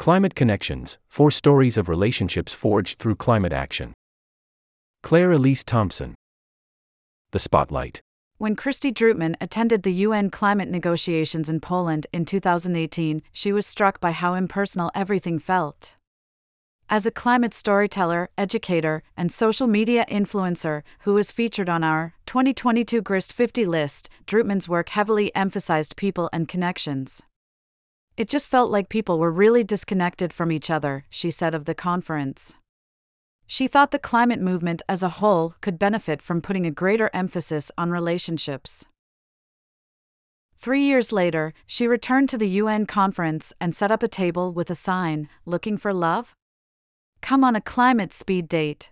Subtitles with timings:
[0.00, 3.92] Climate Connections Four Stories of Relationships Forged Through Climate Action.
[5.02, 6.14] Claire Elise Thompson.
[7.32, 8.00] The Spotlight.
[8.38, 14.00] When Kristy Drutman attended the UN climate negotiations in Poland in 2018, she was struck
[14.00, 15.96] by how impersonal everything felt.
[16.88, 23.02] As a climate storyteller, educator, and social media influencer who was featured on our 2022
[23.02, 27.22] Grist 50 list, Droopman's work heavily emphasized people and connections.
[28.20, 31.74] It just felt like people were really disconnected from each other, she said of the
[31.74, 32.52] conference.
[33.46, 37.72] She thought the climate movement as a whole could benefit from putting a greater emphasis
[37.78, 38.84] on relationships.
[40.58, 44.68] Three years later, she returned to the UN conference and set up a table with
[44.68, 46.34] a sign Looking for love?
[47.22, 48.90] Come on a climate speed date.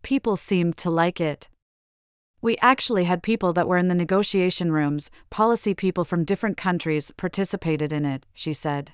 [0.00, 1.50] People seemed to like it.
[2.42, 7.10] We actually had people that were in the negotiation rooms, policy people from different countries
[7.16, 8.92] participated in it, she said.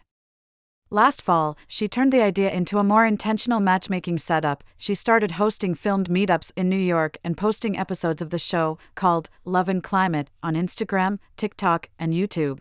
[0.90, 4.62] Last fall, she turned the idea into a more intentional matchmaking setup.
[4.78, 9.28] She started hosting filmed meetups in New York and posting episodes of the show, called
[9.44, 12.60] Love and Climate, on Instagram, TikTok, and YouTube.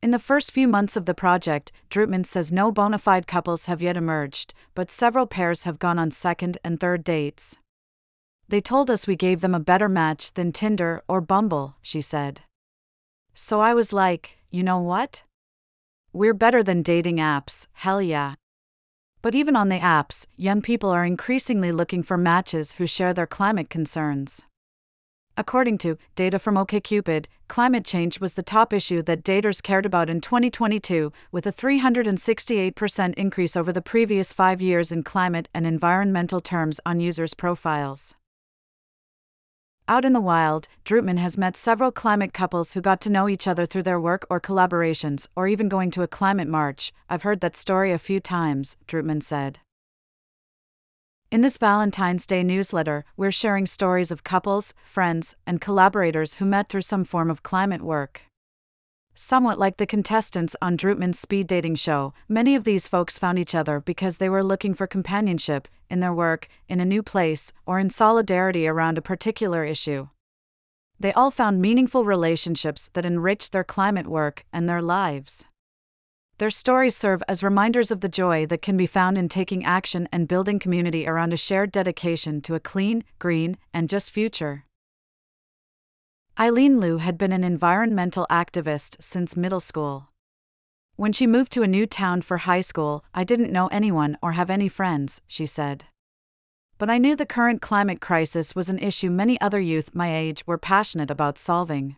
[0.00, 3.82] In the first few months of the project, Drutman says no bona fide couples have
[3.82, 7.58] yet emerged, but several pairs have gone on second and third dates.
[8.50, 12.40] They told us we gave them a better match than Tinder or Bumble, she said.
[13.34, 15.22] So I was like, you know what?
[16.14, 18.36] We're better than dating apps, hell yeah.
[19.20, 23.26] But even on the apps, young people are increasingly looking for matches who share their
[23.26, 24.42] climate concerns.
[25.36, 30.08] According to data from OkCupid, climate change was the top issue that daters cared about
[30.08, 36.40] in 2022, with a 368% increase over the previous five years in climate and environmental
[36.40, 38.14] terms on users' profiles.
[39.90, 43.48] Out in the wild, Drutman has met several climate couples who got to know each
[43.48, 46.92] other through their work or collaborations, or even going to a climate march.
[47.08, 49.60] I've heard that story a few times, Drutman said.
[51.30, 56.68] In this Valentine's Day newsletter, we're sharing stories of couples, friends, and collaborators who met
[56.68, 58.24] through some form of climate work.
[59.20, 63.52] Somewhat like the contestants on Drutman's speed dating show, many of these folks found each
[63.52, 67.80] other because they were looking for companionship, in their work, in a new place, or
[67.80, 70.06] in solidarity around a particular issue.
[71.00, 75.44] They all found meaningful relationships that enriched their climate work and their lives.
[76.38, 80.08] Their stories serve as reminders of the joy that can be found in taking action
[80.12, 84.64] and building community around a shared dedication to a clean, green, and just future.
[86.40, 90.10] Eileen Liu had been an environmental activist since middle school.
[90.94, 94.32] When she moved to a new town for high school, I didn't know anyone or
[94.32, 95.86] have any friends, she said.
[96.78, 100.46] But I knew the current climate crisis was an issue many other youth my age
[100.46, 101.96] were passionate about solving.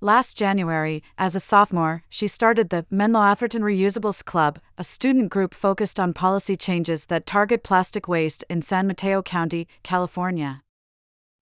[0.00, 5.54] Last January, as a sophomore, she started the Menlo Atherton Reusables Club, a student group
[5.54, 10.64] focused on policy changes that target plastic waste in San Mateo County, California.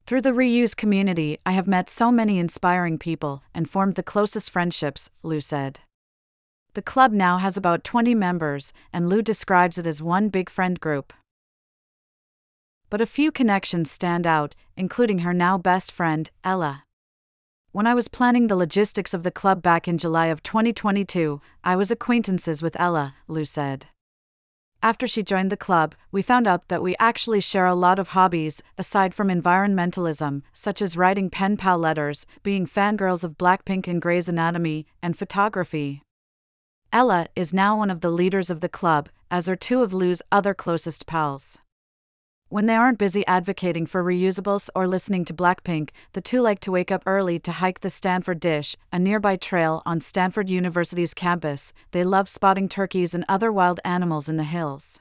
[0.06, 4.50] Through the reuse community, I have met so many inspiring people and formed the closest
[4.50, 5.80] friendships, Liu said.
[6.74, 10.80] The club now has about 20 members, and Liu describes it as one big friend
[10.80, 11.12] group.
[12.90, 16.84] But a few connections stand out, including her now best friend, Ella.
[17.70, 21.76] When I was planning the logistics of the club back in July of 2022, I
[21.76, 23.86] was acquaintances with Ella, Liu said.
[24.84, 28.08] After she joined the club, we found out that we actually share a lot of
[28.08, 34.02] hobbies, aside from environmentalism, such as writing pen pal letters, being fangirls of Blackpink and
[34.02, 36.02] Grey's Anatomy, and photography.
[36.92, 40.20] Ella is now one of the leaders of the club, as are two of Liu's
[40.32, 41.58] other closest pals.
[42.52, 46.70] When they aren't busy advocating for reusables or listening to Blackpink, the two like to
[46.70, 51.72] wake up early to hike the Stanford Dish, a nearby trail on Stanford University's campus.
[51.92, 55.00] They love spotting turkeys and other wild animals in the hills.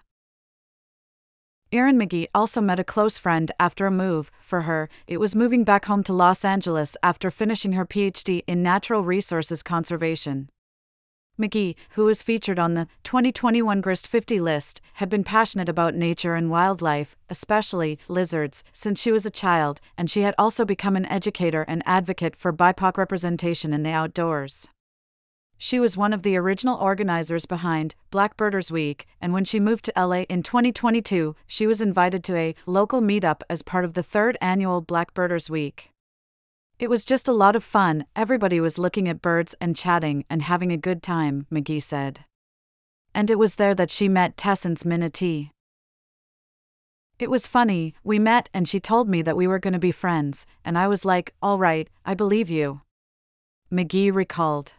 [1.73, 4.31] Earyn McGee also met a close friend after a move.
[4.39, 8.63] For her, it was moving back home to Los Angeles after finishing her PhD in
[8.63, 10.47] natural resources conservation.
[11.41, 16.35] McGee, who was featured on the 2021 Grist 50 list, had been passionate about nature
[16.35, 21.05] and wildlife, especially lizards, since she was a child, and she had also become an
[21.07, 24.67] educator and advocate for BIPOC representation in the outdoors.
[25.57, 29.93] She was one of the original organizers behind Blackbirders Week, and when she moved to
[29.95, 34.39] LA in 2022, she was invited to a local meetup as part of the third
[34.41, 35.90] annual Blackbirders Week.
[36.81, 40.41] It was just a lot of fun, everybody was looking at birds and chatting and
[40.41, 42.25] having a good time, McGee said.
[43.13, 45.51] And it was there that she met Tessence Minati.
[47.19, 49.91] It was funny, we met and she told me that we were going to be
[49.91, 52.81] friends, and I was like, all right, I believe you.
[53.71, 54.73] McGee recalled.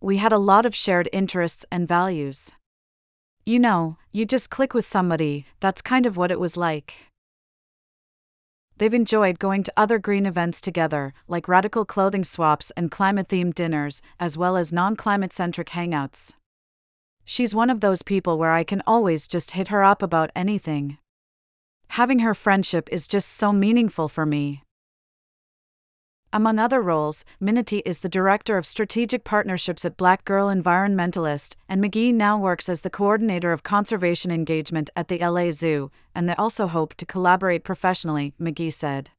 [0.00, 2.50] we had a lot of shared interests and values.
[3.46, 7.13] You know, you just click with somebody, that's kind of what it was like.
[8.78, 13.54] They've enjoyed going to other green events together, like radical clothing swaps and climate themed
[13.54, 16.32] dinners, as well as non climate centric hangouts.
[17.24, 20.98] She's one of those people where I can always just hit her up about anything.
[21.88, 24.62] Having her friendship is just so meaningful for me.
[26.34, 31.80] Among other roles, Minity is the Director of Strategic Partnerships at Black Girl Environmentalist, and
[31.80, 36.34] McGee now works as the Coordinator of Conservation Engagement at the LA Zoo, and they
[36.34, 39.10] also hope to collaborate professionally, McGee said.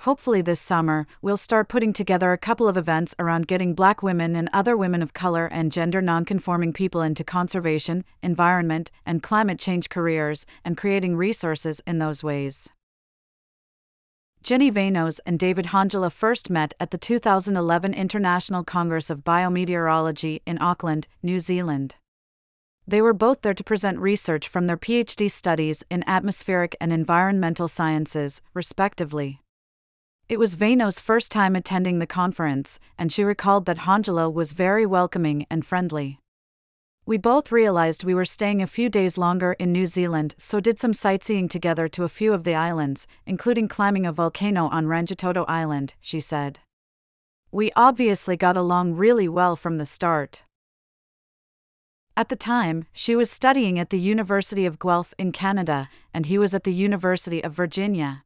[0.00, 4.36] Hopefully, this summer, we'll start putting together a couple of events around getting black women
[4.36, 9.88] and other women of color and gender nonconforming people into conservation, environment, and climate change
[9.88, 12.68] careers, and creating resources in those ways.
[14.48, 20.56] Jenny Vanos and David Hondula first met at the 2011 International Congress of Biometeorology in
[20.58, 21.96] Auckland, New Zealand.
[22.86, 27.68] They were both there to present research from their PhD studies in atmospheric and environmental
[27.68, 29.42] sciences, respectively.
[30.30, 34.86] It was Vanos' first time attending the conference, and she recalled that Hondula was very
[34.86, 36.20] welcoming and friendly.
[37.08, 40.78] We both realized we were staying a few days longer in New Zealand, so did
[40.78, 45.46] some sightseeing together to a few of the islands, including climbing a volcano on Rangitoto
[45.48, 46.60] Island, she said.
[47.50, 50.44] We obviously got along really well from the start.
[52.14, 56.36] At the time, she was studying at the University of Guelph in Canada, and he
[56.36, 58.24] was at the University of Virginia.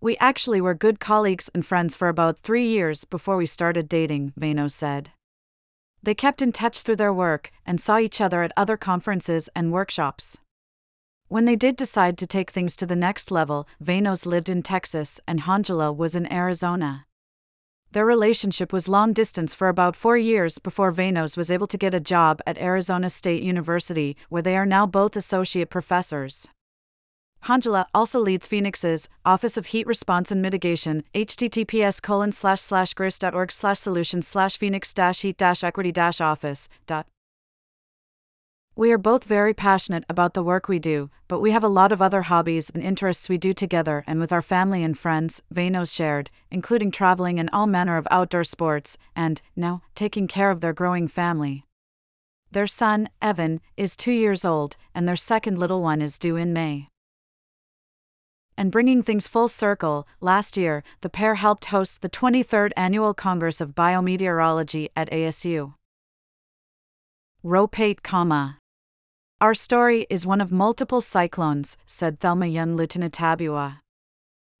[0.00, 4.32] We actually were good colleagues and friends for about three years before we started dating,
[4.40, 5.10] Vanos said.
[6.02, 9.72] They kept in touch through their work and saw each other at other conferences and
[9.72, 10.38] workshops.
[11.28, 15.20] When they did decide to take things to the next level, Vanos lived in Texas
[15.28, 17.06] and Hondula was in Arizona.
[17.92, 21.94] Their relationship was long distance for about four years before Vanos was able to get
[21.94, 26.48] a job at Arizona State University, where they are now both associate professors.
[27.44, 33.50] Hondula also leads Phoenix's Office of Heat Response and Mitigation, https colon slash slash grist.org
[33.50, 36.68] slash solutions slash phoenix dash heat dash equity dash office.
[36.86, 37.06] Dot.
[38.76, 41.92] We are both very passionate about the work we do, but we have a lot
[41.92, 45.94] of other hobbies and interests we do together and with our family and friends, Vanos
[45.94, 50.72] shared, including traveling and all manner of outdoor sports, and, now, taking care of their
[50.72, 51.64] growing family.
[52.52, 56.52] Their son, Evan, is two years old, and their second little one is due in
[56.52, 56.89] May.
[58.56, 63.60] And bringing things full circle, last year, the pair helped host the 23rd Annual Congress
[63.60, 65.74] of Biometeorology at ASU.
[67.44, 68.58] Ropate, comma.
[69.40, 73.78] Our story is one of multiple cyclones, said Thelma Young Lutunatabua.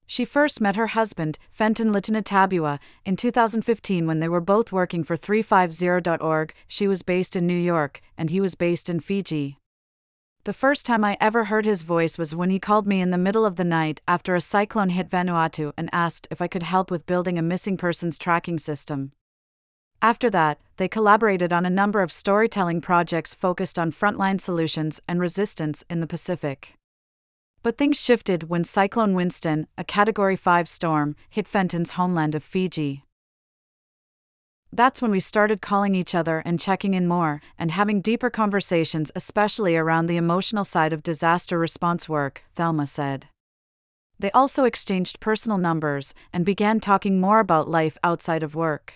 [0.06, 5.16] She first met her husband, Fenton Lutunatabua, in 2015 when they were both working for
[5.16, 6.52] 350.org.
[6.66, 9.59] She was based in New York, and he was based in Fiji.
[10.44, 13.18] The first time I ever heard his voice was when he called me in the
[13.18, 16.90] middle of the night after a cyclone hit Vanuatu and asked if I could help
[16.90, 19.12] with building a missing persons tracking system.
[20.00, 25.20] After that, they collaborated on a number of storytelling projects focused on frontline solutions and
[25.20, 26.72] resistance in the Pacific.
[27.62, 33.04] But things shifted when Cyclone Winston, a Category 5 storm, hit Fenton's homeland of Fiji.
[34.72, 39.10] That's when we started calling each other and checking in more, and having deeper conversations,
[39.16, 43.26] especially around the emotional side of disaster response work, Thelma said.
[44.18, 48.94] They also exchanged personal numbers and began talking more about life outside of work.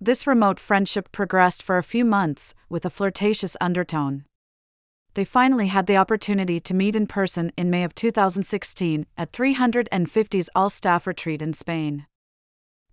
[0.00, 4.24] This remote friendship progressed for a few months, with a flirtatious undertone.
[5.14, 10.50] They finally had the opportunity to meet in person in May of 2016 at 350's
[10.54, 12.06] all staff retreat in Spain.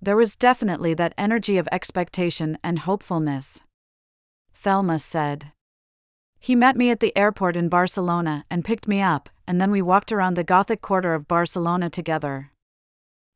[0.05, 3.61] There was definitely that energy of expectation and hopefulness.
[4.53, 5.51] Thelma said.
[6.37, 9.81] He met me at the airport in Barcelona and picked me up, and then we
[9.81, 12.51] walked around the Gothic quarter of Barcelona together.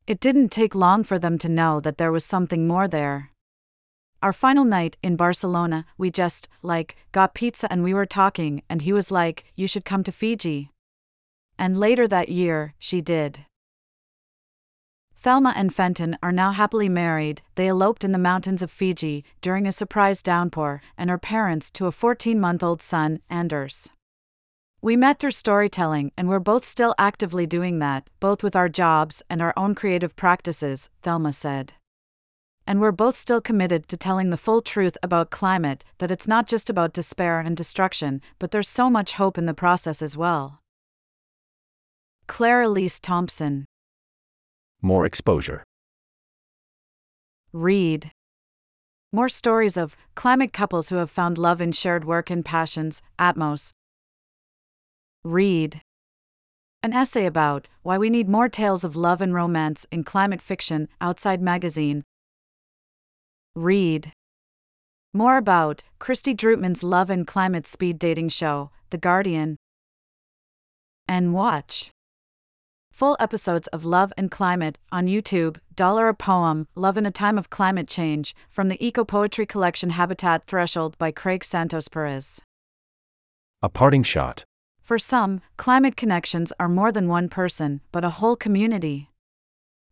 [0.06, 3.32] It didn't take long for them to know that there was something more there.
[4.22, 8.82] Our final night in Barcelona, we just, like, got pizza and we were talking, and
[8.82, 10.70] he was like, You should come to Fiji.
[11.58, 13.44] And later that year, she did.
[15.22, 17.42] Thelma and Fenton are now happily married.
[17.54, 21.84] They eloped in the mountains of Fiji during a surprise downpour and are parents to
[21.84, 23.90] a 14 month old son, Anders.
[24.80, 29.22] We met through storytelling and we're both still actively doing that, both with our jobs
[29.28, 31.74] and our own creative practices, Thelma said.
[32.66, 36.48] And we're both still committed to telling the full truth about climate that it's not
[36.48, 40.62] just about despair and destruction, but there's so much hope in the process as well.
[42.26, 43.66] Claire Elise Thompson
[44.82, 45.64] more exposure.
[47.52, 48.12] Read.
[49.12, 53.72] More stories of climate couples who have found love in shared work and passions, Atmos.
[55.24, 55.82] Read.
[56.82, 60.88] An essay about why we need more tales of love and romance in climate fiction,
[61.00, 62.04] Outside Magazine.
[63.54, 64.12] Read.
[65.12, 69.56] More about Kristy Drutman's love and climate speed dating show, The Guardian.
[71.08, 71.90] And watch
[73.00, 77.38] full episodes of Love and Climate on YouTube, Dollar a Poem, Love in a Time
[77.38, 82.42] of Climate Change, from the eco poetry collection Habitat Threshold by Craig Santos Perez.
[83.62, 84.44] A parting shot.
[84.82, 89.08] For some, climate connections are more than one person, but a whole community.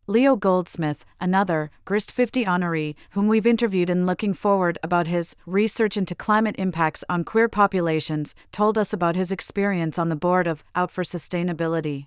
[0.05, 5.97] Leo Goldsmith, another Grist 50 honoree, whom we've interviewed and looking forward about his research
[5.97, 10.63] into climate impacts on queer populations, told us about his experience on the board of
[10.75, 12.05] Out for Sustainability.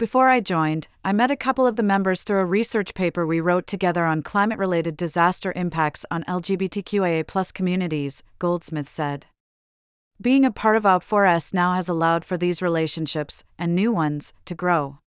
[0.00, 3.38] Before I joined, I met a couple of the members through a research paper we
[3.38, 9.26] wrote together on climate related disaster impacts on LGBTQIA communities, Goldsmith said.
[10.18, 14.54] Being a part of Out4S now has allowed for these relationships, and new ones, to
[14.54, 15.00] grow.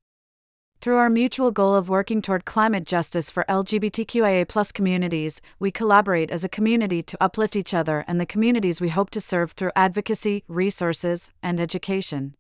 [0.80, 6.44] Through our mutual goal of working toward climate justice for LGBTQIA communities, we collaborate as
[6.44, 10.44] a community to uplift each other and the communities we hope to serve through advocacy,
[10.48, 12.36] resources, and education.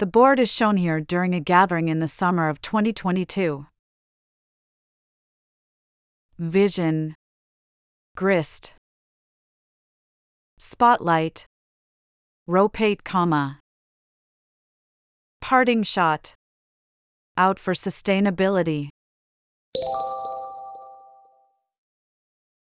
[0.00, 3.66] The board is shown here during a gathering in the summer of 2022.
[6.38, 7.14] Vision.
[8.16, 8.72] Grist.
[10.58, 11.44] Spotlight.
[12.48, 13.60] Ropate comma.
[15.42, 16.32] Parting shot.
[17.36, 18.88] Out for sustainability